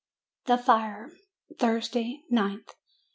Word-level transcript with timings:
THE 0.45 0.57
FIRE 0.57 1.11
Thursday, 1.59 2.23
nth. 2.31 2.73